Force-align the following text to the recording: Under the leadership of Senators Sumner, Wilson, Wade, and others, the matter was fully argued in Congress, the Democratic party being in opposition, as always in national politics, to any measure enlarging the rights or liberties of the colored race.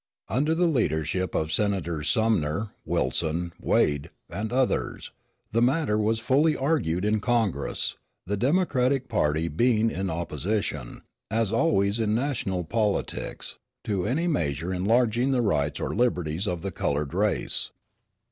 Under 0.29 0.55
the 0.55 0.65
leadership 0.67 1.35
of 1.35 1.53
Senators 1.53 2.09
Sumner, 2.09 2.73
Wilson, 2.85 3.53
Wade, 3.59 4.09
and 4.31 4.51
others, 4.51 5.11
the 5.51 5.61
matter 5.61 5.95
was 5.95 6.19
fully 6.19 6.57
argued 6.57 7.05
in 7.05 7.19
Congress, 7.19 7.97
the 8.25 8.35
Democratic 8.35 9.07
party 9.09 9.47
being 9.47 9.91
in 9.91 10.09
opposition, 10.09 11.03
as 11.29 11.53
always 11.53 11.99
in 11.99 12.15
national 12.15 12.63
politics, 12.63 13.59
to 13.83 14.07
any 14.07 14.25
measure 14.25 14.73
enlarging 14.73 15.33
the 15.33 15.41
rights 15.43 15.79
or 15.79 15.93
liberties 15.93 16.47
of 16.47 16.63
the 16.63 16.71
colored 16.71 17.13
race. 17.13 17.69